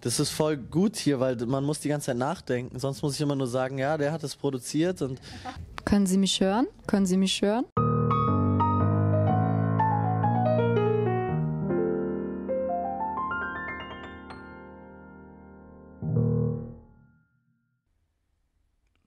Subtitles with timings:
[0.00, 2.78] Das ist voll gut hier, weil man muss die ganze Zeit nachdenken.
[2.78, 5.20] Sonst muss ich immer nur sagen, ja, der hat es produziert und.
[5.84, 6.66] Können Sie mich hören?
[6.86, 7.64] Können Sie mich hören?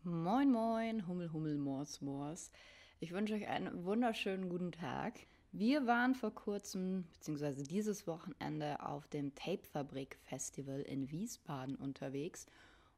[0.04, 2.52] Moin, moin, Hummel, Hummel, Mors, Mors.
[3.00, 5.14] Ich wünsche euch einen wunderschönen guten Tag.
[5.54, 12.46] Wir waren vor kurzem, beziehungsweise dieses Wochenende, auf dem Tapefabrik Festival in Wiesbaden unterwegs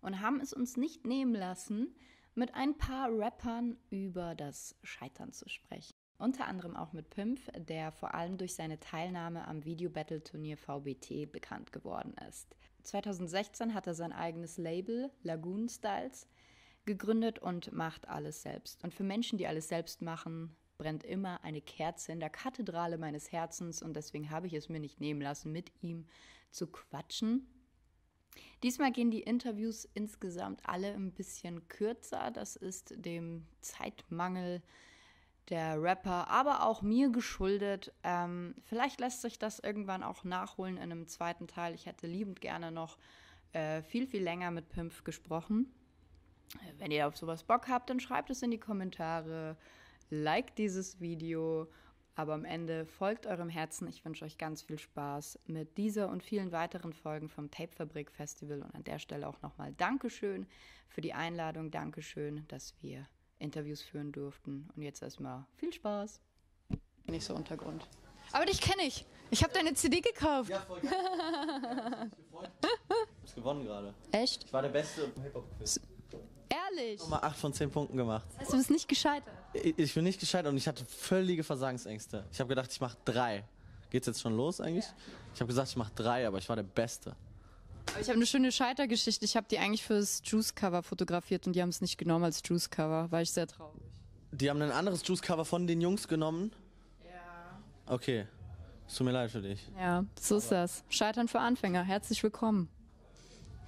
[0.02, 1.96] und haben es uns nicht nehmen lassen,
[2.36, 5.96] mit ein paar Rappern über das Scheitern zu sprechen.
[6.20, 11.72] Unter anderem auch mit Pimpf, der vor allem durch seine Teilnahme am Video-Battle-Turnier VBT bekannt
[11.72, 12.55] geworden ist.
[12.84, 16.27] 2016 hat er sein eigenes Label, Lagoon Styles,
[16.85, 18.84] gegründet und macht alles selbst.
[18.84, 23.32] Und für Menschen, die alles selbst machen, brennt immer eine Kerze in der Kathedrale meines
[23.32, 26.05] Herzens und deswegen habe ich es mir nicht nehmen lassen, mit ihm
[26.52, 27.48] zu quatschen.
[28.64, 32.32] Diesmal gehen die Interviews insgesamt alle ein bisschen kürzer.
[32.32, 34.62] Das ist dem Zeitmangel
[35.48, 37.94] der Rapper, aber auch mir geschuldet.
[38.04, 41.76] Ähm, vielleicht lässt sich das irgendwann auch nachholen in einem zweiten Teil.
[41.76, 42.98] Ich hätte liebend gerne noch
[43.54, 45.74] äh, viel, viel länger mit Pimpf gesprochen.
[46.77, 49.55] Wenn ihr auf sowas Bock habt, dann schreibt es in die Kommentare
[50.09, 51.68] liked dieses Video,
[52.15, 53.87] aber am Ende folgt eurem Herzen.
[53.87, 58.62] Ich wünsche euch ganz viel Spaß mit dieser und vielen weiteren Folgen vom Tapefabrik Festival
[58.62, 60.48] und an der Stelle auch nochmal Dankeschön
[60.87, 63.07] für die Einladung, Dankeschön, dass wir
[63.40, 66.22] Interviews führen durften und jetzt erstmal viel Spaß.
[67.07, 67.88] Nicht so Untergrund.
[68.31, 69.06] Aber dich kenne ich.
[69.31, 70.50] Ich habe deine CD gekauft.
[70.50, 70.91] Ja, voll geil.
[70.94, 73.94] ja, ich hab's gewonnen gerade.
[74.12, 74.44] Echt?
[74.45, 75.81] Ich war der Beste Hip-Hop-Quiz.
[76.78, 77.00] Ehrlich?
[77.00, 78.25] Nochmal 8 von 10 Punkten gemacht.
[78.31, 79.34] Das heißt, du bist nicht gescheitert?
[79.53, 82.25] Ich, ich bin nicht gescheitert und ich hatte völlige Versagensängste.
[82.31, 83.44] Ich habe gedacht, ich mache drei.
[83.90, 84.85] Geht's jetzt schon los eigentlich?
[84.85, 84.94] Ja.
[85.35, 87.16] Ich habe gesagt, ich mache drei, aber ich war der Beste.
[87.91, 89.25] Aber ich habe eine schöne Scheitergeschichte.
[89.25, 93.12] Ich habe die eigentlich fürs Juice-Cover fotografiert und die haben es nicht genommen als Juice-Cover.
[93.12, 93.81] War ich sehr traurig.
[94.31, 96.51] Die haben ein anderes Juice-Cover von den Jungs genommen?
[97.05, 97.59] Ja.
[97.94, 98.25] Okay.
[98.88, 99.69] Es tut mir leid für dich.
[99.78, 100.84] Ja, so ist das.
[100.90, 101.84] Scheitern für Anfänger.
[101.84, 102.69] Herzlich willkommen.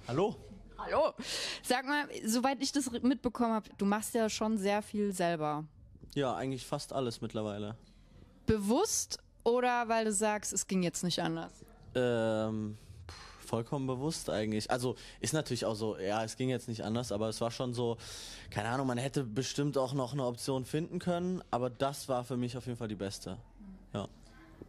[0.08, 0.36] Hallo?
[0.78, 1.14] Hallo.
[1.62, 5.64] Sag mal, soweit ich das mitbekommen habe, du machst ja schon sehr viel selber.
[6.14, 7.76] Ja, eigentlich fast alles mittlerweile.
[8.46, 11.52] Bewusst oder weil du sagst, es ging jetzt nicht anders?
[11.94, 12.76] Ähm,
[13.46, 14.70] vollkommen bewusst eigentlich.
[14.70, 17.74] Also ist natürlich auch so, ja, es ging jetzt nicht anders, aber es war schon
[17.74, 17.96] so,
[18.50, 22.36] keine Ahnung, man hätte bestimmt auch noch eine Option finden können, aber das war für
[22.36, 23.38] mich auf jeden Fall die beste.
[23.92, 24.08] Ja.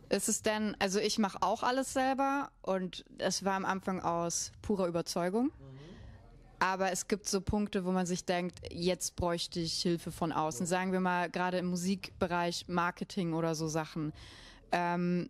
[0.09, 4.51] Ist es denn, also ich mache auch alles selber und es war am Anfang aus
[4.61, 5.45] purer Überzeugung.
[5.45, 5.76] Mhm.
[6.59, 10.65] Aber es gibt so Punkte, wo man sich denkt, jetzt bräuchte ich Hilfe von außen.
[10.65, 14.11] Sagen wir mal, gerade im Musikbereich, Marketing oder so Sachen.
[14.71, 15.29] Ähm,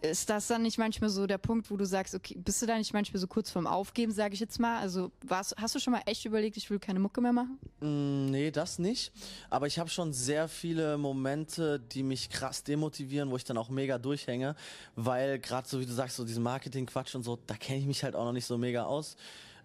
[0.00, 2.78] ist das dann nicht manchmal so der Punkt, wo du sagst, okay, bist du da
[2.78, 4.78] nicht manchmal so kurz vorm Aufgeben, sage ich jetzt mal?
[4.78, 7.58] Also warst, hast du schon mal echt überlegt, ich will keine Mucke mehr machen?
[7.80, 9.12] Mm, nee, das nicht.
[9.50, 13.70] Aber ich habe schon sehr viele Momente, die mich krass demotivieren, wo ich dann auch
[13.70, 14.54] mega durchhänge,
[14.94, 18.04] weil gerade so wie du sagst, so diesen Marketing-Quatsch und so, da kenne ich mich
[18.04, 19.16] halt auch noch nicht so mega aus.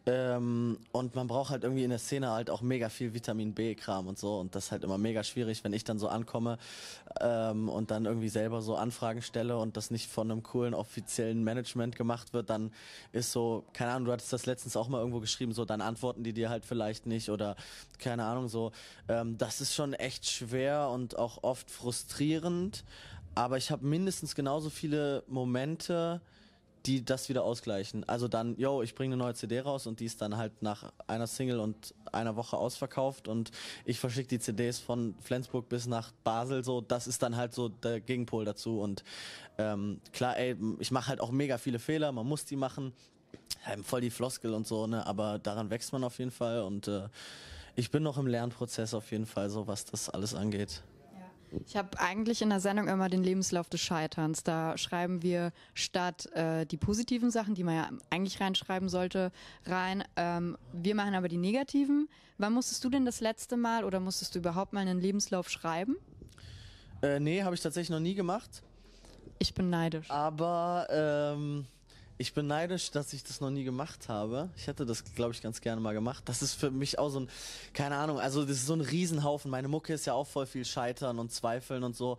[0.05, 4.07] Ähm, und man braucht halt irgendwie in der Szene halt auch mega viel Vitamin B-Kram
[4.07, 4.37] und so.
[4.37, 6.57] Und das ist halt immer mega schwierig, wenn ich dann so ankomme
[7.21, 11.43] ähm, und dann irgendwie selber so Anfragen stelle und das nicht von einem coolen offiziellen
[11.43, 12.71] Management gemacht wird, dann
[13.13, 16.23] ist so, keine Ahnung, du hattest das letztens auch mal irgendwo geschrieben, so dann antworten
[16.23, 17.55] die dir halt vielleicht nicht oder
[17.97, 18.71] keine Ahnung, so.
[19.07, 22.83] Ähm, das ist schon echt schwer und auch oft frustrierend.
[23.35, 26.21] Aber ich habe mindestens genauso viele Momente,
[26.85, 28.07] die das wieder ausgleichen.
[28.07, 30.91] Also dann, yo, ich bringe eine neue CD raus und die ist dann halt nach
[31.07, 33.51] einer Single und einer Woche ausverkauft und
[33.85, 36.81] ich verschicke die CDs von Flensburg bis nach Basel so.
[36.81, 39.03] Das ist dann halt so der Gegenpol dazu und
[39.57, 42.93] ähm, klar, ey, ich mache halt auch mega viele Fehler, man muss die machen.
[43.65, 45.05] Ja, voll die Floskel und so, ne?
[45.05, 47.07] Aber daran wächst man auf jeden Fall und äh,
[47.75, 50.83] ich bin noch im Lernprozess auf jeden Fall, so was das alles angeht.
[51.65, 54.43] Ich habe eigentlich in der Sendung immer den Lebenslauf des Scheiterns.
[54.43, 59.31] Da schreiben wir statt äh, die positiven Sachen, die man ja eigentlich reinschreiben sollte,
[59.65, 60.03] rein.
[60.15, 62.09] Ähm, wir machen aber die negativen.
[62.37, 65.95] Wann musstest du denn das letzte Mal oder musstest du überhaupt mal einen Lebenslauf schreiben?
[67.01, 68.63] Äh, nee, habe ich tatsächlich noch nie gemacht.
[69.39, 70.09] Ich bin neidisch.
[70.09, 71.65] Aber ähm,
[72.17, 74.49] ich bin neidisch, dass ich das noch nie gemacht habe.
[74.55, 76.23] Ich hätte das, glaube ich, ganz gerne mal gemacht.
[76.25, 77.29] Das ist für mich auch so ein,
[77.73, 79.49] keine Ahnung, also das ist so ein Riesenhaufen.
[79.49, 82.17] Meine Mucke ist ja auch voll viel Scheitern und Zweifeln und so.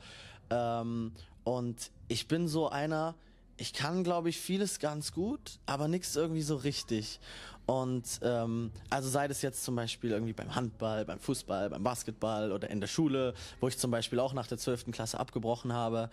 [0.51, 1.13] Ähm,
[1.45, 3.15] und ich bin so einer,
[3.57, 7.21] ich kann, glaube ich, vieles ganz gut, aber nichts irgendwie so richtig.
[7.67, 12.53] Und ähm, also sei das jetzt zum Beispiel irgendwie beim Handball, beim Fußball, beim Basketball
[12.53, 16.11] oder in der Schule, wo ich zum Beispiel auch nach der zwölften Klasse abgebrochen habe.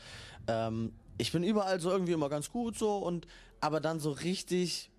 [0.48, 3.28] Ähm, ich bin überall so irgendwie immer ganz gut so und
[3.61, 4.90] aber dann so richtig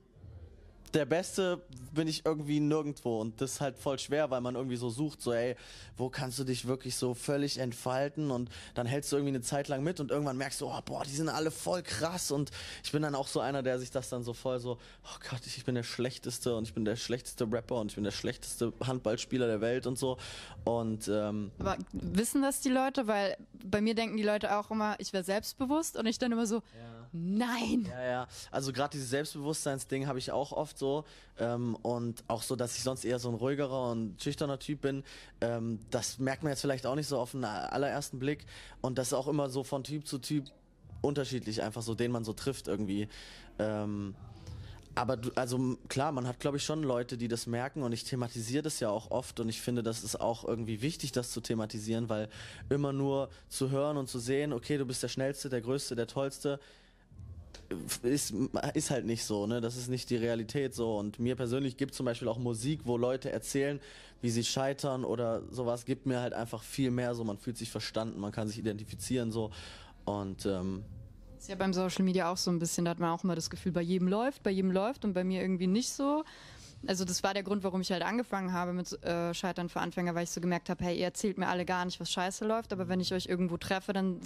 [0.94, 1.62] der Beste
[1.92, 5.22] bin ich irgendwie nirgendwo und das ist halt voll schwer, weil man irgendwie so sucht,
[5.22, 5.56] so ey,
[5.96, 9.68] wo kannst du dich wirklich so völlig entfalten und dann hältst du irgendwie eine Zeit
[9.68, 12.50] lang mit und irgendwann merkst du, oh boah, die sind alle voll krass und
[12.82, 15.40] ich bin dann auch so einer, der sich das dann so voll so, oh Gott,
[15.46, 18.72] ich bin der Schlechteste und ich bin der schlechteste Rapper und ich bin der schlechteste
[18.84, 20.18] Handballspieler der Welt und so
[20.64, 23.06] und ähm, Aber wissen das die Leute?
[23.06, 26.46] Weil bei mir denken die Leute auch immer, ich wäre selbstbewusst und ich dann immer
[26.46, 27.08] so, ja.
[27.12, 27.88] nein.
[27.90, 28.28] Ja, ja.
[28.50, 31.04] Also gerade dieses Selbstbewusstseinsding habe ich auch oft so.
[31.38, 35.04] Ähm, und auch so, dass ich sonst eher so ein ruhigerer und schüchterner Typ bin.
[35.40, 38.44] Ähm, das merkt man jetzt vielleicht auch nicht so auf den allerersten Blick.
[38.80, 40.46] Und das ist auch immer so von Typ zu Typ
[41.00, 43.08] unterschiedlich, einfach so, den man so trifft irgendwie.
[43.58, 44.14] Ähm,
[44.94, 48.04] aber du, also klar, man hat glaube ich schon Leute, die das merken und ich
[48.04, 51.40] thematisiere das ja auch oft und ich finde, das ist auch irgendwie wichtig, das zu
[51.40, 52.28] thematisieren, weil
[52.68, 56.06] immer nur zu hören und zu sehen, okay, du bist der Schnellste, der Größte, der
[56.06, 56.60] Tollste,
[58.02, 58.34] ist,
[58.74, 59.60] ist halt nicht so, ne?
[59.60, 60.96] Das ist nicht die Realität so.
[60.96, 63.80] Und mir persönlich gibt zum Beispiel auch Musik, wo Leute erzählen,
[64.20, 67.24] wie sie scheitern oder sowas, gibt mir halt einfach viel mehr so.
[67.24, 69.50] Man fühlt sich verstanden, man kann sich identifizieren so.
[70.04, 70.84] Und ähm,
[71.42, 73.50] ist ja beim Social Media auch so ein bisschen, da hat man auch immer das
[73.50, 76.24] Gefühl, bei jedem läuft, bei jedem läuft und bei mir irgendwie nicht so.
[76.86, 80.14] Also das war der Grund, warum ich halt angefangen habe mit äh, Scheitern für Anfänger,
[80.14, 82.72] weil ich so gemerkt habe, hey, ihr erzählt mir alle gar nicht, was scheiße läuft,
[82.72, 84.20] aber wenn ich euch irgendwo treffe, dann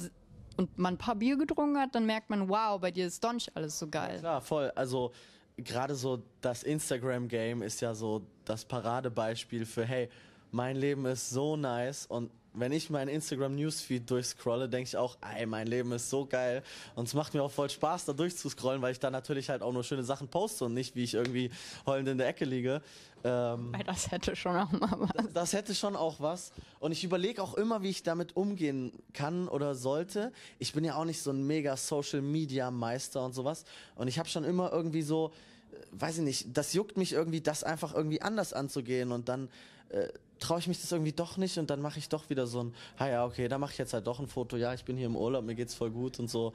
[0.57, 3.33] und man ein paar Bier getrunken hat, dann merkt man, wow, bei dir ist doch
[3.33, 4.15] nicht alles so geil.
[4.15, 4.73] Ja, klar, voll.
[4.75, 5.13] Also
[5.57, 10.09] gerade so das Instagram-Game ist ja so das Paradebeispiel für, hey,
[10.51, 15.19] mein Leben ist so nice und wenn ich meinen Instagram Newsfeed durchscrolle, denke ich auch,
[15.37, 16.63] ey, mein Leben ist so geil.
[16.95, 19.73] Und es macht mir auch voll Spaß, da durchzuscrollen, weil ich da natürlich halt auch
[19.73, 21.51] nur schöne Sachen poste und nicht, wie ich irgendwie
[21.87, 22.83] heulend in der Ecke liege.
[23.25, 25.11] Ähm, weil das hätte schon auch mal was.
[25.15, 26.53] Das, das hätte schon auch was.
[26.81, 30.33] Und ich überlege auch immer, wie ich damit umgehen kann oder sollte.
[30.59, 33.65] Ich bin ja auch nicht so ein mega Social Media Meister und sowas.
[33.97, 35.33] Und ich habe schon immer irgendwie so,
[35.73, 39.51] äh, weiß ich nicht, das juckt mich irgendwie, das einfach irgendwie anders anzugehen und dann
[39.91, 42.65] äh, traue ich mich das irgendwie doch nicht und dann mache ich doch wieder so
[42.65, 44.97] ein, ah ja, okay, da mache ich jetzt halt doch ein Foto, ja, ich bin
[44.97, 46.53] hier im Urlaub, mir geht's voll gut und so.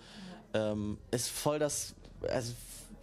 [0.53, 0.71] Ja.
[0.71, 1.95] Ähm, ist voll das,
[2.27, 2.53] also,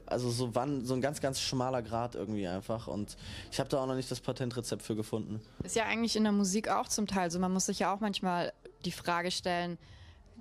[0.06, 3.16] also so wann, so ein ganz, ganz schmaler Grad irgendwie einfach und
[3.50, 5.40] ich habe da auch noch nicht das Patentrezept für gefunden.
[5.64, 8.00] Ist ja eigentlich in der Musik auch zum Teil so, man muss sich ja auch
[8.00, 8.52] manchmal
[8.84, 9.78] die Frage stellen,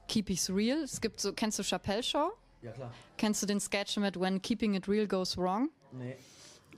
[0.07, 0.79] keep ich's real?
[0.83, 2.31] Es gibt so, kennst du Chappelle Show?
[2.61, 2.93] Ja, klar.
[3.17, 5.69] Kennst du den Sketch mit When Keeping It Real Goes Wrong?
[5.91, 6.17] Nee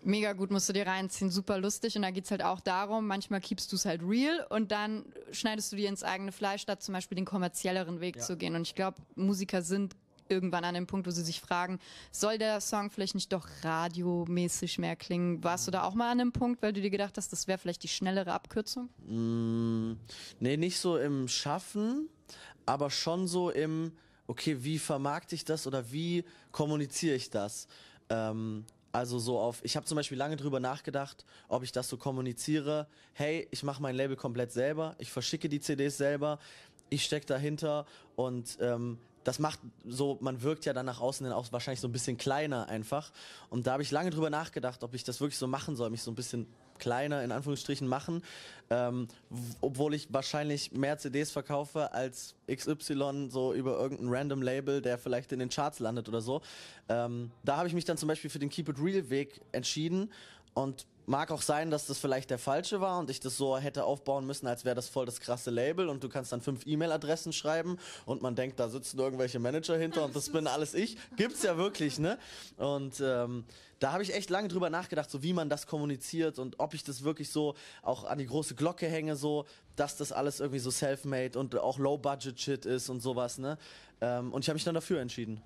[0.03, 1.95] mega gut, musst du dir reinziehen, super lustig.
[1.95, 5.05] Und da geht es halt auch darum, manchmal keepst du es halt real und dann
[5.31, 8.21] schneidest du dir ins eigene Fleisch, statt zum Beispiel den kommerzielleren Weg ja.
[8.21, 8.55] zu gehen.
[8.55, 9.95] Und ich glaube, Musiker sind
[10.29, 11.79] irgendwann an dem Punkt, wo sie sich fragen,
[12.11, 15.43] soll der Song vielleicht nicht doch radiomäßig mehr klingen?
[15.43, 17.57] Warst du da auch mal an dem Punkt, weil du dir gedacht hast, das wäre
[17.57, 18.89] vielleicht die schnellere Abkürzung?
[19.07, 19.93] Mm,
[20.39, 22.09] nee, nicht so im Schaffen,
[22.65, 23.91] aber schon so im,
[24.27, 27.67] okay, wie vermarkte ich das oder wie kommuniziere ich das?
[28.09, 31.97] Ähm, also so auf, ich habe zum Beispiel lange drüber nachgedacht, ob ich das so
[31.97, 32.87] kommuniziere.
[33.13, 36.39] Hey, ich mache mein Label komplett selber, ich verschicke die CDs selber,
[36.89, 38.97] ich stecke dahinter und ähm,
[39.29, 42.17] das macht so, man wirkt ja dann nach außen hin auch wahrscheinlich so ein bisschen
[42.17, 43.11] kleiner einfach.
[43.51, 46.01] Und da habe ich lange drüber nachgedacht, ob ich das wirklich so machen soll, mich
[46.01, 46.47] so ein bisschen
[46.79, 48.23] kleiner in Anführungsstrichen machen,
[48.71, 49.07] ähm,
[49.61, 55.31] obwohl ich wahrscheinlich mehr CDs verkaufe als XY so über irgendein random Label, der vielleicht
[55.31, 56.41] in den Charts landet oder so.
[56.87, 60.11] Ähm, da habe ich mich dann zum Beispiel für den Keep It Real Weg entschieden
[60.55, 63.83] und Mag auch sein, dass das vielleicht der falsche war und ich das so hätte
[63.83, 67.33] aufbauen müssen, als wäre das voll das krasse Label und du kannst dann fünf E-Mail-Adressen
[67.33, 70.97] schreiben und man denkt, da sitzen irgendwelche Manager hinter und das bin alles ich.
[71.15, 72.19] Gibt's ja wirklich, ne?
[72.57, 73.45] Und ähm,
[73.79, 76.83] da habe ich echt lange drüber nachgedacht, so wie man das kommuniziert und ob ich
[76.83, 80.69] das wirklich so auch an die große Glocke hänge, so, dass das alles irgendwie so
[80.69, 83.57] self-made und auch Low-Budget-Shit ist und sowas, ne?
[83.99, 85.41] Ähm, und ich habe mich dann dafür entschieden.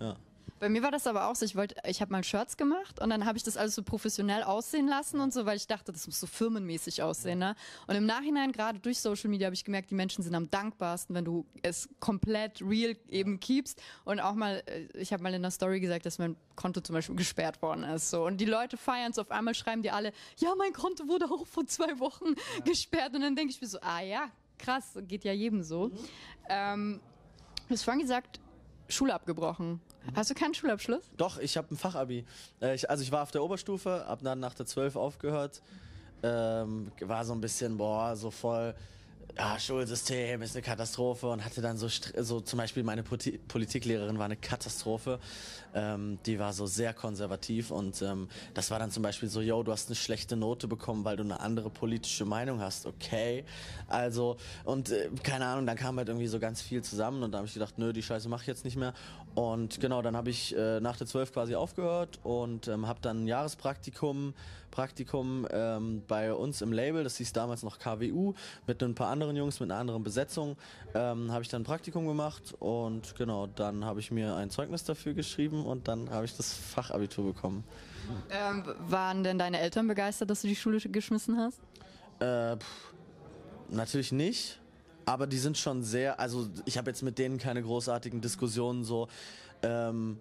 [0.00, 0.16] Ja.
[0.60, 3.10] Bei mir war das aber auch so, ich wollte, ich habe mal Shirts gemacht und
[3.10, 6.06] dann habe ich das alles so professionell aussehen lassen und so, weil ich dachte, das
[6.06, 7.40] muss so firmenmäßig aussehen.
[7.40, 7.56] Ne?
[7.86, 11.14] Und im Nachhinein, gerade durch Social Media, habe ich gemerkt, die Menschen sind am dankbarsten,
[11.14, 13.82] wenn du es komplett real eben keepst.
[14.04, 16.94] Und auch mal, äh, ich habe mal in der Story gesagt, dass mein Konto zum
[16.94, 18.10] Beispiel gesperrt worden ist.
[18.10, 18.24] So.
[18.24, 21.46] Und die Leute feiern es, auf einmal schreiben die alle, ja, mein Konto wurde auch
[21.46, 22.64] vor zwei Wochen ja.
[22.64, 23.14] gesperrt.
[23.14, 25.88] Und dann denke ich mir so, ah ja, krass, geht ja jedem so.
[25.88, 25.98] Mhm.
[26.48, 27.00] Ähm,
[27.68, 28.40] du hast vorhin gesagt,
[28.88, 29.80] Schule abgebrochen.
[30.14, 31.02] Hast du keinen Schulabschluss?
[31.16, 32.24] Doch, ich habe ein Fachabi.
[32.60, 35.62] Äh, also ich war auf der Oberstufe, habe dann nach der 12 aufgehört.
[36.22, 38.74] Ähm, war so ein bisschen, boah, so voll
[39.36, 44.18] ja, Schulsystem ist eine Katastrophe und hatte dann so, so zum Beispiel meine Poli Politiklehrerin
[44.18, 45.18] war eine Katastrophe.
[45.74, 49.62] Ähm, die war so sehr konservativ und ähm, das war dann zum Beispiel so, yo,
[49.64, 53.44] du hast eine schlechte Note bekommen, weil du eine andere politische Meinung hast, okay.
[53.88, 57.38] Also, und äh, keine Ahnung, dann kam halt irgendwie so ganz viel zusammen und da
[57.38, 58.94] habe ich gedacht, nö, die Scheiße mache ich jetzt nicht mehr.
[59.34, 63.24] Und genau, dann habe ich äh, nach der 12 quasi aufgehört und ähm, habe dann
[63.24, 64.34] ein Jahrespraktikum
[64.74, 68.34] Praktikum ähm, bei uns im Label, das hieß damals noch KWU,
[68.66, 70.56] mit ein paar anderen Jungs, mit einer anderen Besetzung,
[70.94, 74.82] ähm, habe ich dann ein Praktikum gemacht und genau, dann habe ich mir ein Zeugnis
[74.82, 77.62] dafür geschrieben und dann habe ich das Fachabitur bekommen.
[78.30, 81.60] Ähm, waren denn deine Eltern begeistert, dass du die Schule geschmissen hast?
[82.18, 82.92] Äh, pff,
[83.68, 84.58] natürlich nicht,
[85.06, 89.06] aber die sind schon sehr, also ich habe jetzt mit denen keine großartigen Diskussionen so.
[89.62, 90.18] Ähm,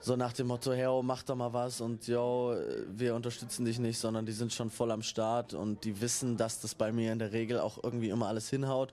[0.00, 2.54] so nach dem Motto, hey, oh, mach doch mal was und yo,
[2.88, 6.60] wir unterstützen dich nicht, sondern die sind schon voll am Start und die wissen, dass
[6.60, 8.92] das bei mir in der Regel auch irgendwie immer alles hinhaut.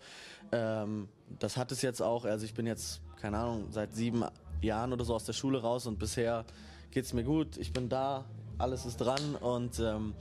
[0.52, 1.08] Ähm,
[1.40, 4.24] das hat es jetzt auch, also ich bin jetzt, keine Ahnung, seit sieben
[4.62, 6.46] Jahren oder so aus der Schule raus und bisher
[6.92, 8.26] geht's mir gut, ich bin da,
[8.58, 10.14] alles ist dran und ähm,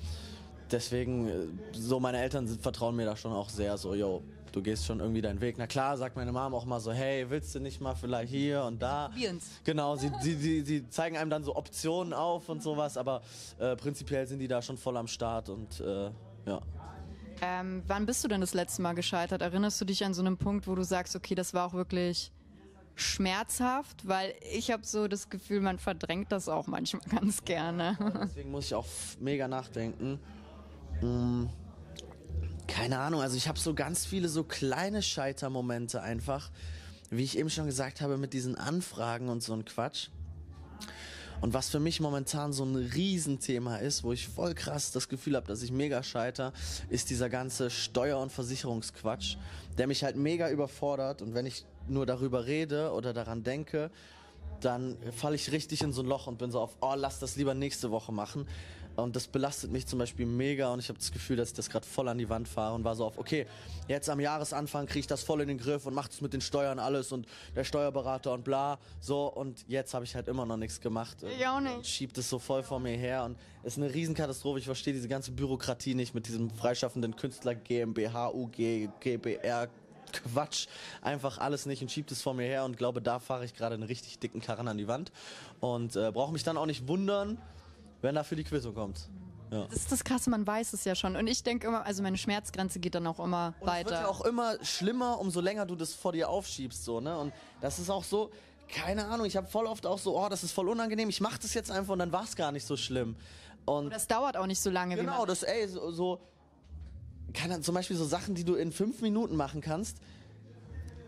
[0.71, 4.62] deswegen, äh, so meine Eltern sind, vertrauen mir da schon auch sehr, so, yo, du
[4.62, 5.56] gehst schon irgendwie deinen Weg.
[5.59, 8.62] Na klar, sagt meine Mom auch mal so, hey, willst du nicht mal vielleicht hier
[8.64, 9.09] und da?
[9.09, 9.61] Probieren's.
[9.64, 13.23] Genau, sie, sie, sie, sie zeigen einem dann so Optionen auf und sowas, aber
[13.59, 16.11] äh, prinzipiell sind die da schon voll am Start und äh,
[16.47, 16.61] ja.
[17.40, 19.42] Ähm, wann bist du denn das letzte Mal gescheitert?
[19.42, 22.30] Erinnerst du dich an so einen Punkt, wo du sagst, okay, das war auch wirklich
[22.94, 27.97] schmerzhaft, weil ich habe so das Gefühl, man verdrängt das auch manchmal ganz gerne.
[28.23, 28.87] Deswegen muss ich auch
[29.18, 30.21] mega nachdenken.
[31.00, 31.49] Hm
[32.73, 36.50] keine Ahnung, also ich habe so ganz viele so kleine Scheitermomente einfach,
[37.11, 40.09] wie ich eben schon gesagt habe, mit diesen Anfragen und so ein Quatsch.
[41.43, 45.37] Und was für mich momentan so ein Riesenthema ist, wo ich voll krass das Gefühl
[45.37, 46.55] habe, dass ich mega scheiter,
[46.88, 49.37] ist dieser ganze Steuer- und Versicherungsquatsch,
[49.76, 51.21] der mich halt mega überfordert.
[51.21, 53.91] Und wenn ich nur darüber rede oder daran denke,
[54.61, 57.37] dann falle ich richtig in so ein Loch und bin so auf, oh, lass das
[57.37, 58.47] lieber nächste Woche machen.
[58.96, 61.70] Und das belastet mich zum Beispiel mega und ich habe das Gefühl, dass ich das
[61.70, 63.46] gerade voll an die Wand fahre und war so auf, okay,
[63.88, 66.40] jetzt am Jahresanfang kriege ich das voll in den Griff und macht es mit den
[66.40, 68.78] Steuern alles und der Steuerberater und bla.
[69.00, 71.18] So, und jetzt habe ich halt immer noch nichts gemacht.
[71.22, 71.87] Ich auch nicht.
[71.87, 74.58] Schiebt es so voll vor mir her und es ist eine Riesenkatastrophe.
[74.58, 79.68] Ich verstehe diese ganze Bürokratie nicht mit diesem freischaffenden Künstler GmbH, UG, GBR,
[80.12, 80.66] Quatsch,
[81.00, 83.75] einfach alles nicht und schiebt es vor mir her und glaube, da fahre ich gerade
[83.75, 85.11] einen richtig dicken Karren an die Wand
[85.61, 87.38] und äh, brauche mich dann auch nicht wundern,
[88.02, 89.09] wenn dafür die Quizung kommt.
[89.50, 89.66] Ja.
[89.66, 91.14] Das ist das Krasse, man weiß es ja schon.
[91.14, 93.90] Und ich denke immer, also meine Schmerzgrenze geht dann auch immer und weiter.
[93.90, 97.18] Es wird ja auch immer schlimmer, umso länger du das vor dir aufschiebst, so, ne?
[97.18, 98.30] Und das ist auch so,
[98.68, 101.37] keine Ahnung, ich habe voll oft auch so, oh, das ist voll unangenehm, ich mach
[101.37, 103.16] das jetzt einfach und dann war es gar nicht so schlimm.
[103.66, 104.97] Und das dauert auch nicht so lange.
[104.97, 106.21] Genau, das, ey, so, so
[107.35, 109.99] kann zum Beispiel so Sachen, die du in fünf Minuten machen kannst,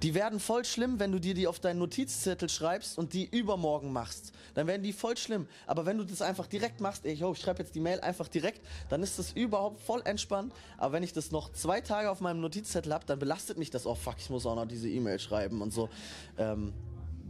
[0.04, 3.90] die werden voll schlimm, wenn du dir die auf deinen Notizzettel schreibst und die übermorgen
[3.90, 4.34] machst.
[4.52, 5.48] Dann werden die voll schlimm.
[5.66, 8.28] Aber wenn du das einfach direkt machst, ey, yo, ich schreibe jetzt die Mail einfach
[8.28, 10.52] direkt, dann ist das überhaupt voll entspannt.
[10.76, 13.86] Aber wenn ich das noch zwei Tage auf meinem Notizzettel habe, dann belastet mich das.
[13.86, 15.88] Oh fuck, ich muss auch noch diese E-Mail schreiben und so.
[16.36, 16.74] Ähm,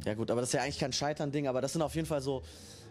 [0.05, 2.23] ja gut, aber das ist ja eigentlich kein Scheitern-Ding, aber das sind auf jeden Fall
[2.23, 2.43] so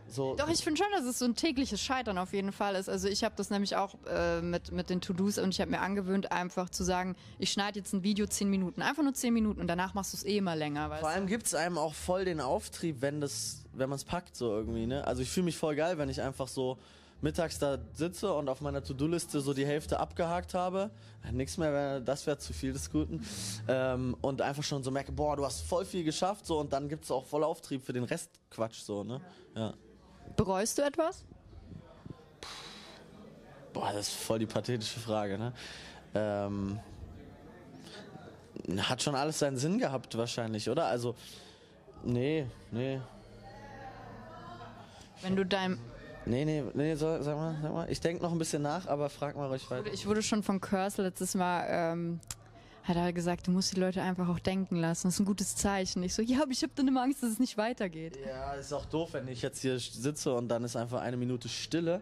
[0.07, 2.89] so Doch, ich finde schon, dass es so ein tägliches Scheitern auf jeden Fall ist.
[2.89, 5.79] Also ich habe das nämlich auch äh, mit, mit den To-Dos und ich habe mir
[5.79, 9.61] angewöhnt, einfach zu sagen, ich schneide jetzt ein Video zehn Minuten, einfach nur zehn Minuten
[9.61, 10.89] und danach machst du es eh immer länger.
[10.99, 14.35] Vor allem gibt es einem auch voll den Auftrieb, wenn das, wenn man es packt
[14.35, 14.85] so irgendwie.
[14.85, 15.05] Ne?
[15.05, 16.77] Also ich fühle mich voll geil, wenn ich einfach so
[17.23, 20.91] mittags da sitze und auf meiner To-Do-Liste so die Hälfte abgehakt habe.
[21.31, 23.25] Nichts mehr, das wäre zu viel des Guten.
[23.67, 26.89] Ähm, und einfach schon so merke, boah, du hast voll viel geschafft so und dann
[26.89, 29.21] gibt es auch voll Auftrieb für den Rest Quatsch so, ne?
[29.55, 29.73] Ja.
[30.35, 31.23] Bereust du etwas?
[33.73, 35.53] Boah, das ist voll die pathetische Frage, ne?
[36.13, 36.79] Ähm,
[38.77, 40.85] hat schon alles seinen Sinn gehabt wahrscheinlich, oder?
[40.85, 41.15] Also,
[42.03, 43.01] nee, nee.
[45.21, 45.79] Wenn du deinem...
[46.25, 47.89] Nee, nee, nee, so, sag mal, sag mal.
[47.89, 49.91] Ich denke noch ein bisschen nach, aber frag mal ruhig weiter.
[49.91, 52.19] Ich wurde schon von Curse letztes Mal ähm,
[52.83, 55.07] hat er gesagt, du musst die Leute einfach auch denken lassen.
[55.07, 56.03] Das ist ein gutes Zeichen.
[56.03, 58.19] Ich so, ja, aber ich habe dann immer Angst, dass es nicht weitergeht.
[58.27, 61.47] Ja, ist auch doof, wenn ich jetzt hier sitze und dann ist einfach eine Minute
[61.47, 62.01] Stille.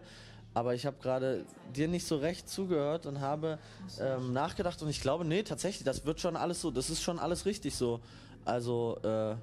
[0.54, 3.58] Aber ich habe gerade dir nicht so recht zugehört und habe
[4.00, 7.18] ähm, nachgedacht und ich glaube, nee, tatsächlich, das wird schon alles so, das ist schon
[7.18, 8.00] alles richtig so.
[8.44, 9.34] Also, äh,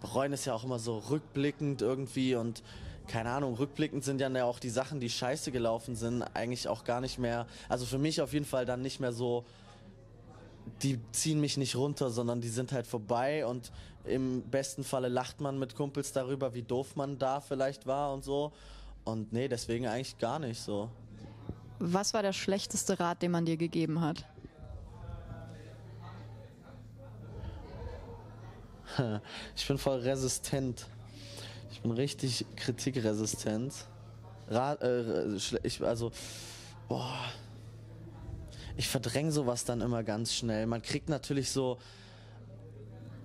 [0.00, 2.62] bereuen ist ja auch immer so rückblickend irgendwie und
[3.06, 7.00] keine Ahnung, rückblickend sind ja auch die Sachen, die scheiße gelaufen sind, eigentlich auch gar
[7.00, 9.44] nicht mehr, also für mich auf jeden Fall dann nicht mehr so
[10.82, 13.72] die ziehen mich nicht runter, sondern die sind halt vorbei und
[14.04, 18.24] im besten Falle lacht man mit Kumpels darüber, wie doof man da vielleicht war und
[18.24, 18.52] so.
[19.04, 20.90] Und nee, deswegen eigentlich gar nicht so.
[21.78, 24.24] Was war der schlechteste Rat, den man dir gegeben hat?
[29.54, 30.86] Ich bin voll resistent.
[31.70, 33.72] Ich bin richtig kritikresistent.
[34.48, 36.10] Rat, äh, ich, also,
[36.88, 37.14] boah
[38.78, 40.64] ich verdränge sowas dann immer ganz schnell.
[40.66, 41.78] Man kriegt natürlich so,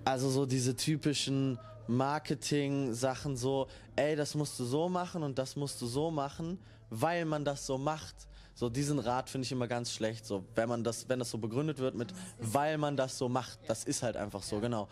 [0.04, 5.80] also so diese typischen Marketing-Sachen so, ey, das musst du so machen und das musst
[5.80, 6.58] du so machen,
[6.90, 8.16] weil man das so macht.
[8.56, 10.26] So diesen Rat finde ich immer ganz schlecht.
[10.26, 13.60] So wenn man das, wenn das so begründet wird mit, weil man das so macht,
[13.68, 14.88] das ist halt einfach so, genau.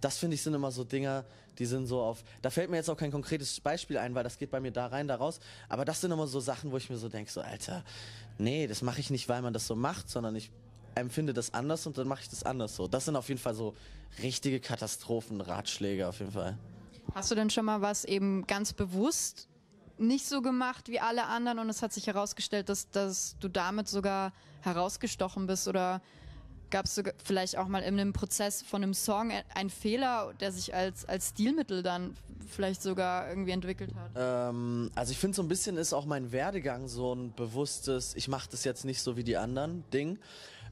[0.00, 1.24] Das finde ich sind immer so Dinger,
[1.58, 2.22] die sind so auf.
[2.42, 4.86] Da fällt mir jetzt auch kein konkretes Beispiel ein, weil das geht bei mir da
[4.86, 5.40] rein, da raus.
[5.68, 7.84] Aber das sind immer so Sachen, wo ich mir so denke, so Alter,
[8.38, 10.50] nee, das mache ich nicht, weil man das so macht, sondern ich
[10.94, 12.88] empfinde das anders und dann mache ich das anders so.
[12.88, 13.74] Das sind auf jeden Fall so
[14.22, 16.58] richtige Katastrophenratschläge auf jeden Fall.
[17.14, 19.48] Hast du denn schon mal was eben ganz bewusst
[19.98, 23.88] nicht so gemacht wie alle anderen und es hat sich herausgestellt, dass, dass du damit
[23.88, 26.02] sogar herausgestochen bist oder
[26.70, 30.74] gab es vielleicht auch mal in einem Prozess von einem Song einen Fehler, der sich
[30.74, 32.16] als, als Stilmittel dann
[32.48, 34.10] vielleicht sogar irgendwie entwickelt hat?
[34.16, 38.28] Ähm, also ich finde so ein bisschen ist auch mein Werdegang so ein bewusstes, ich
[38.28, 40.18] mache das jetzt nicht so wie die anderen Ding.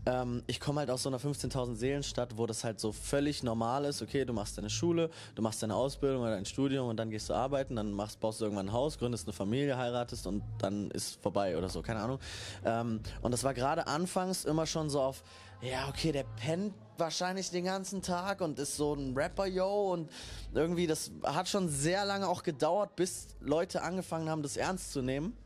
[0.06, 3.84] Ähm, ich komme halt aus so einer 15.000 Seelenstadt, wo das halt so völlig normal
[3.84, 4.02] ist.
[4.02, 7.30] Okay, du machst deine Schule, du machst deine Ausbildung oder dein Studium und dann gehst
[7.30, 10.90] du arbeiten, dann machst, baust du irgendwann ein Haus, gründest eine Familie, heiratest und dann
[10.90, 12.18] ist vorbei oder so, keine Ahnung.
[12.64, 15.22] Ähm, und das war gerade anfangs immer schon so auf,
[15.64, 20.10] ja, okay, der pennt wahrscheinlich den ganzen Tag und ist so ein Rapper, yo, und
[20.52, 25.02] irgendwie, das hat schon sehr lange auch gedauert, bis Leute angefangen haben, das ernst zu
[25.02, 25.36] nehmen.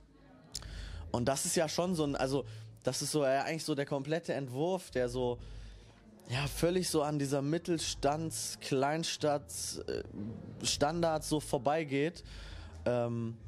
[1.11, 2.45] Und das ist ja schon so ein, also
[2.83, 5.39] das ist so ja, eigentlich so der komplette Entwurf, der so
[6.29, 9.51] ja völlig so an dieser Mittelstands Kleinstadt
[9.87, 10.03] äh,
[10.67, 12.25] Standards so vorbeigeht.
[12.85, 13.39] Ähm,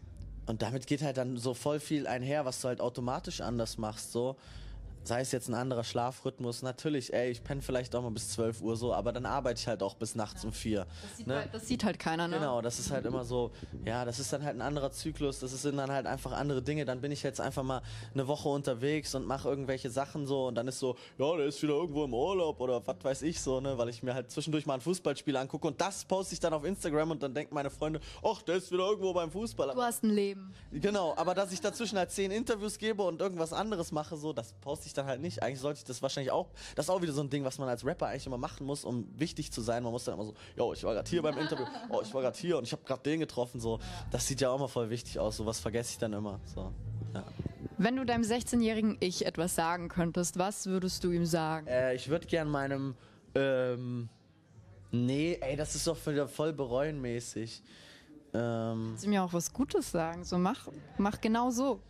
[0.46, 4.12] und damit geht halt dann so voll viel einher, was du halt automatisch anders machst
[4.12, 4.36] so
[5.04, 8.60] sei es jetzt ein anderer Schlafrhythmus, natürlich, ey, ich penne vielleicht auch mal bis 12
[8.60, 10.86] Uhr so, aber dann arbeite ich halt auch bis nachts um 4.
[10.86, 11.34] Das sieht, ne?
[11.36, 12.38] halt, das sieht, halt, keiner, ne?
[12.38, 13.50] Genau, das ist halt immer so,
[13.84, 16.84] ja, das ist dann halt ein anderer Zyklus, das sind dann halt einfach andere Dinge,
[16.84, 17.82] dann bin ich jetzt einfach mal
[18.14, 21.62] eine Woche unterwegs und mache irgendwelche Sachen so und dann ist so, ja, der ist
[21.62, 24.66] wieder irgendwo im Urlaub oder was weiß ich so, ne, weil ich mir halt zwischendurch
[24.66, 27.70] mal ein Fußballspiel angucke und das poste ich dann auf Instagram und dann denken meine
[27.70, 29.74] Freunde, ach, der ist wieder irgendwo beim Fußball.
[29.74, 30.54] Du hast ein Leben.
[30.72, 34.52] Genau, aber dass ich dazwischen halt zehn Interviews gebe und irgendwas anderes mache, so, das
[34.60, 35.42] poste ich dann halt nicht.
[35.42, 36.48] Eigentlich sollte ich das wahrscheinlich auch.
[36.74, 38.84] Das ist auch wieder so ein Ding, was man als Rapper eigentlich immer machen muss,
[38.84, 39.82] um wichtig zu sein.
[39.82, 42.22] Man muss dann immer so, yo, ich war gerade hier beim Interview, oh, ich war
[42.22, 43.60] gerade hier und ich habe gerade den getroffen.
[43.60, 43.78] So,
[44.10, 45.36] das sieht ja auch mal voll wichtig aus.
[45.36, 46.40] So was vergesse ich dann immer.
[46.44, 46.72] So,
[47.14, 47.24] ja.
[47.78, 51.66] Wenn du deinem 16-jährigen Ich etwas sagen könntest, was würdest du ihm sagen?
[51.66, 52.94] Äh, ich würde gern meinem,
[53.34, 54.10] ähm,
[54.90, 57.62] nee, ey, das ist doch wieder voll bereuenmäßig.
[58.34, 60.24] Ähm, Kannst du mir auch was Gutes sagen?
[60.24, 61.80] So mach, mach genau so.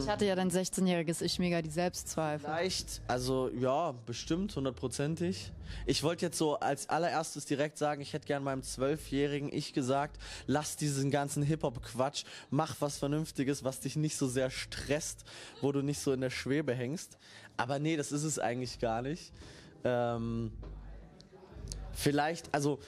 [0.00, 2.48] Ich hatte ja dein 16-jähriges Ich mega die Selbstzweifel.
[2.48, 5.52] Vielleicht, also ja, bestimmt, hundertprozentig.
[5.86, 10.18] Ich wollte jetzt so als allererstes direkt sagen, ich hätte gern meinem zwölfjährigen Ich gesagt,
[10.46, 15.24] lass diesen ganzen Hip-Hop-Quatsch, mach was Vernünftiges, was dich nicht so sehr stresst,
[15.60, 17.18] wo du nicht so in der Schwebe hängst.
[17.56, 19.32] Aber nee, das ist es eigentlich gar nicht.
[19.84, 20.52] Ähm,
[21.92, 22.80] vielleicht, also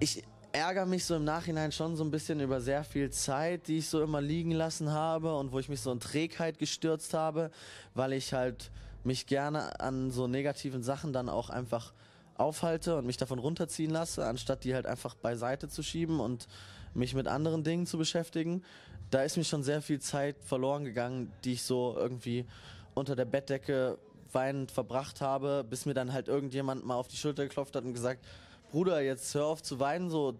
[0.00, 0.24] ich,
[0.54, 3.88] ärgere mich so im Nachhinein schon so ein bisschen über sehr viel Zeit, die ich
[3.88, 7.50] so immer liegen lassen habe und wo ich mich so in Trägheit gestürzt habe,
[7.94, 8.70] weil ich halt
[9.02, 11.92] mich gerne an so negativen Sachen dann auch einfach
[12.36, 16.46] aufhalte und mich davon runterziehen lasse, anstatt die halt einfach beiseite zu schieben und
[16.94, 18.62] mich mit anderen Dingen zu beschäftigen.
[19.10, 22.46] Da ist mir schon sehr viel Zeit verloren gegangen, die ich so irgendwie
[22.94, 23.98] unter der Bettdecke
[24.32, 27.92] weinend verbracht habe, bis mir dann halt irgendjemand mal auf die Schulter geklopft hat und
[27.92, 28.24] gesagt,
[28.74, 30.34] Bruder, jetzt hör auf zu weinen, so,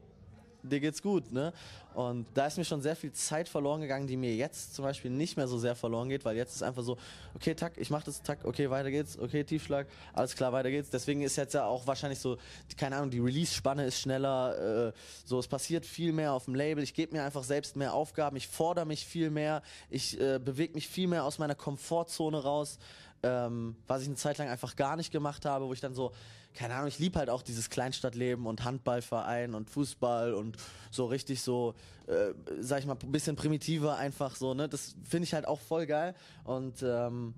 [0.65, 1.53] dir geht's gut, ne?
[1.95, 5.13] Und da ist mir schon sehr viel Zeit verloren gegangen, die mir jetzt zum Beispiel
[5.13, 6.99] nicht mehr so sehr verloren geht, weil jetzt ist einfach so,
[7.37, 10.91] okay, tack, ich mach das, tack, okay, weiter geht's, okay, Tiefschlag, alles klar, weiter geht's.
[10.91, 12.37] Deswegen ist jetzt ja auch wahrscheinlich so,
[12.77, 14.93] keine Ahnung, die Release-Spanne ist schneller, äh,
[15.25, 18.37] so, es passiert viel mehr auf dem Label, ich gebe mir einfach selbst mehr Aufgaben,
[18.37, 22.81] ich fordere mich viel mehr, ich äh, bewege mich viel mehr aus meiner Komfortzone raus,
[23.25, 26.13] ähm, was ich eine Zeit lang einfach gar nicht gemacht habe, wo ich dann so,
[26.55, 30.57] keine Ahnung, ich liebe halt auch dieses Kleinstadtleben und Handballverein und Fußball und
[30.91, 31.75] so richtig so,
[32.07, 34.69] äh, sag ich mal, ein bisschen primitiver einfach so, ne?
[34.69, 37.35] Das finde ich halt auch voll geil und ähm,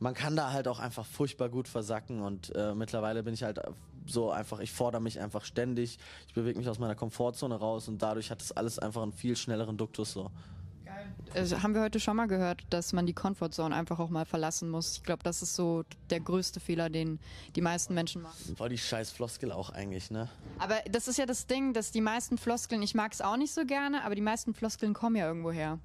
[0.00, 3.60] man kann da halt auch einfach furchtbar gut versacken und äh, mittlerweile bin ich halt
[4.06, 8.02] so einfach, ich fordere mich einfach ständig, ich bewege mich aus meiner Komfortzone raus und
[8.02, 10.30] dadurch hat das alles einfach einen viel schnelleren Duktus so.
[11.34, 14.68] Also haben wir heute schon mal gehört, dass man die Comfortzone einfach auch mal verlassen
[14.68, 14.98] muss.
[14.98, 17.18] Ich glaube, das ist so der größte Fehler, den
[17.56, 18.56] die meisten Menschen machen.
[18.56, 20.28] Voll die scheiß Floskel auch eigentlich, ne?
[20.58, 23.54] Aber das ist ja das Ding, dass die meisten Floskeln, ich mag es auch nicht
[23.54, 25.78] so gerne, aber die meisten Floskeln kommen ja irgendwo her.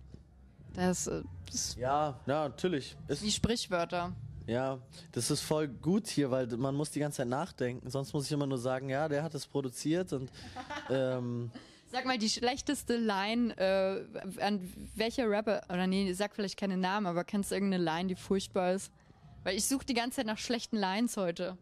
[0.73, 2.95] Das, äh, das ja, ja, natürlich.
[3.08, 4.13] Ist wie Sprichwörter.
[4.47, 4.80] Ja,
[5.12, 7.89] das ist voll gut hier, weil man muss die ganze Zeit nachdenken.
[7.89, 10.32] Sonst muss ich immer nur sagen, ja, der hat es produziert und
[10.89, 11.51] ähm,
[11.89, 17.08] Sag mal, die schlechteste Line, äh, an welcher Rapper, oder nee, sag vielleicht keine Namen,
[17.08, 18.91] aber kennst du irgendeine Line, die furchtbar ist?
[19.43, 21.58] Weil ich suche die ganze Zeit nach schlechten Lines heute.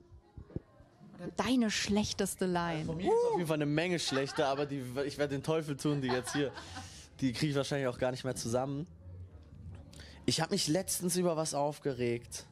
[1.37, 2.85] Deine schlechteste Line.
[2.85, 5.77] von mir ist auf jeden Fall eine Menge schlechter, aber die, ich werde den Teufel
[5.77, 6.51] tun, die jetzt hier,
[7.21, 8.87] die kriege ich wahrscheinlich auch gar nicht mehr zusammen.
[10.25, 12.47] Ich habe mich letztens über was aufgeregt.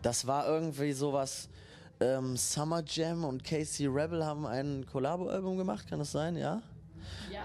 [0.00, 1.50] Das war irgendwie sowas.
[2.00, 6.36] Ähm, Summer Jam und Casey Rebel haben ein Collabo-Album gemacht, kann das sein?
[6.36, 6.62] Ja.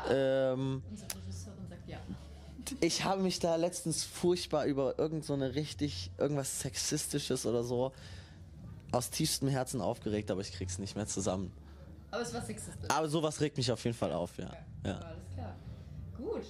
[0.09, 1.97] Ähm, unsere Regisseurin sagt ja.
[2.81, 7.91] ich habe mich da letztens furchtbar über irgend so eine richtig irgendwas sexistisches oder so
[8.91, 11.51] aus tiefstem Herzen aufgeregt, aber ich krieg's nicht mehr zusammen.
[12.11, 12.89] Aber es war sexistisch.
[12.89, 14.49] Aber sowas regt mich auf jeden Fall auf, ja.
[14.85, 14.97] ja.
[14.99, 15.55] Alles klar.
[16.17, 16.45] Gut.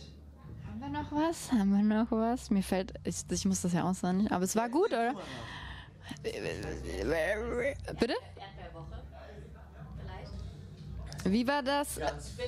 [0.68, 1.52] Haben wir noch was?
[1.52, 2.50] Haben wir noch was?
[2.52, 5.16] Mir fällt, ich, ich muss das ja aussagen, aber es war gut, oder?
[8.00, 8.14] Bitte?
[11.32, 12.00] Wie war das?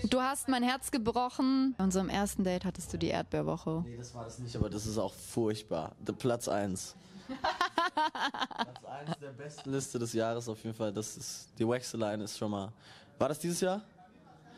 [0.09, 1.75] Du hast mein Herz gebrochen.
[1.77, 3.83] Bei unserem ersten Date hattest du die Erdbeerwoche.
[3.85, 5.95] Nee, das war das nicht, aber das ist auch furchtbar.
[5.99, 6.95] Der Platz 1.
[7.27, 10.91] Platz 1 der besten Liste des Jahres auf jeden Fall.
[10.91, 12.71] Das ist, die Waxeline ist schon mal.
[13.17, 13.81] War das dieses Jahr?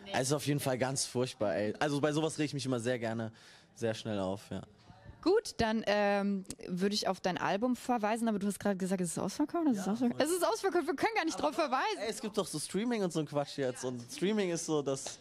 [0.05, 0.13] Nee.
[0.13, 1.73] Also auf jeden Fall ganz furchtbar, ey.
[1.79, 3.31] Also bei sowas reg ich mich immer sehr gerne,
[3.75, 4.61] sehr schnell auf, ja.
[5.21, 9.11] Gut, dann ähm, würde ich auf dein Album verweisen, aber du hast gerade gesagt, es
[9.11, 9.67] ist ausverkauft.
[9.71, 10.21] Es, ist ausverkauft.
[10.21, 11.99] es ist ausverkauft, wir können gar nicht drauf verweisen.
[11.99, 13.85] Ey, es gibt doch so Streaming und so ein Quatsch jetzt.
[13.85, 15.19] Und Streaming ist so das.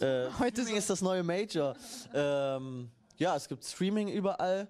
[0.00, 1.74] Äh, Heute Streaming ist das neue Major.
[2.12, 4.68] Ähm, ja, es gibt Streaming überall.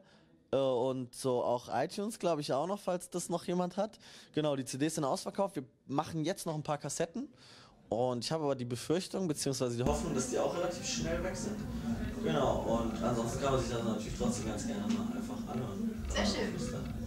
[0.52, 3.98] Äh, und so auch iTunes, glaube ich, auch noch, falls das noch jemand hat.
[4.34, 5.56] Genau, die CDs sind ausverkauft.
[5.56, 7.28] Wir machen jetzt noch ein paar Kassetten.
[7.88, 11.34] Und ich habe aber die Befürchtung, beziehungsweise die Hoffnung, dass die auch relativ schnell weg
[11.34, 11.56] sind.
[12.22, 16.04] Genau, und ansonsten kann man sich das natürlich trotzdem ganz gerne mal einfach anhören.
[16.09, 16.59] Sehr schön.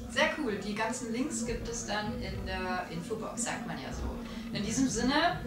[0.10, 0.58] Sehr cool.
[0.58, 4.56] Die ganzen Links gibt es dann in der Infobox, sagt man ja so.
[4.56, 5.40] In diesem Sinne,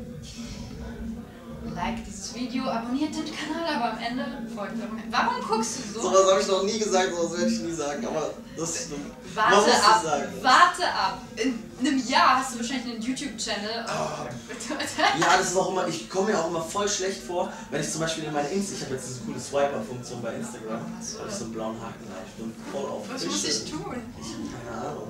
[1.75, 4.25] like dieses Video, abonniert den Kanal, aber am Ende
[4.55, 5.03] folgt eurem.
[5.11, 6.03] Warum guckst du so?
[6.03, 8.89] Sowas habe ich noch nie gesagt, sowas werde ich nie sagen, aber das.
[8.91, 9.01] Man
[9.35, 10.33] Warte ab, sagen.
[10.43, 11.19] warte ab.
[11.37, 13.85] In einem Jahr hast du wahrscheinlich einen YouTube-Channel.
[13.87, 14.27] Ah.
[15.21, 17.91] Ja, das ist auch immer, ich komme mir auch immer voll schlecht vor, wenn ich
[17.91, 21.29] zum Beispiel in meine Insta, ich habe jetzt diese coole Swiper-Funktion bei Instagram, da habe
[21.29, 23.35] ich so einen blauen Haken da, ich bin voll auf Was Fische.
[23.35, 23.97] muss ich tun?
[24.21, 25.09] Ich habe keine Ahnung.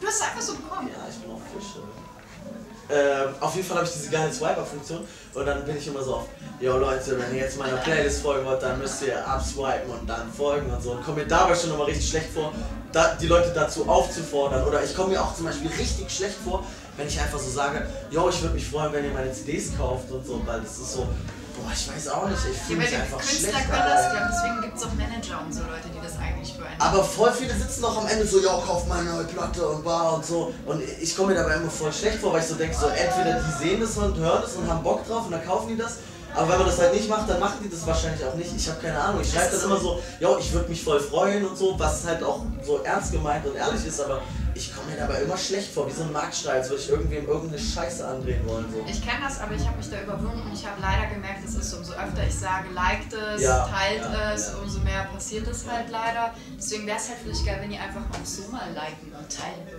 [0.00, 0.88] Du hast es einfach so bekommen.
[0.88, 1.82] Ja, ich bin auf Fische.
[2.88, 5.00] Ähm, auf jeden Fall habe ich diese geile Swiper-Funktion
[5.34, 6.28] und dann bin ich immer so auf,
[6.60, 10.32] yo Leute, wenn ihr jetzt meiner Playlist folgen wollt, dann müsst ihr abswipen und dann
[10.32, 10.92] folgen und so.
[10.92, 12.52] Und komme mir dabei schon immer richtig schlecht vor,
[12.92, 14.64] da, die Leute dazu aufzufordern.
[14.64, 16.64] Oder ich komme mir auch zum Beispiel richtig schlecht vor,
[16.96, 20.10] wenn ich einfach so sage, yo, ich würde mich freuen, wenn ihr meine CDs kauft
[20.12, 21.08] und so, weil das ist so,
[21.66, 23.70] boah, ich weiß auch nicht, ich Ja, fühle weil mich einfach Künstler schlecht.
[23.70, 26.64] können das, ja, deswegen gibt es auch Manager und so Leute, die das eigentlich für
[26.66, 26.80] einen.
[26.80, 30.14] Aber voll viele sitzen noch am Ende so, ja, kauf meine neue Platte und bar
[30.14, 30.54] und so.
[30.64, 33.40] Und ich komme mir dabei immer voll schlecht vor, weil ich so denke, so entweder
[33.42, 35.96] die sehen das und hören es und haben Bock drauf und dann kaufen die das.
[36.34, 38.54] Aber wenn man das halt nicht macht, dann machen die das wahrscheinlich auch nicht.
[38.54, 39.22] Ich habe keine Ahnung.
[39.22, 42.22] Ich schreibe dann immer so, ja, ich würde mich voll freuen und so, was halt
[42.22, 44.20] auch so ernst gemeint und ehrlich ist, aber
[44.56, 47.26] ich komme mir dabei immer schlecht vor, wie so ein Marktstall, als würde ich irgendwem
[47.26, 48.64] irgendeine Scheiße andrehen wollen.
[48.72, 48.84] So.
[48.88, 51.54] Ich kenne das, aber ich habe mich da überwunden und ich habe leider gemerkt, es
[51.54, 54.58] ist umso öfter ich sage, liked es, Ja, teilt ja, es, ja.
[54.58, 56.34] umso mehr passiert es halt leider.
[56.56, 59.66] Deswegen wäre es halt vielleicht geil, wenn ihr einfach auch so mal liken und teilen
[59.70, 59.75] würdet.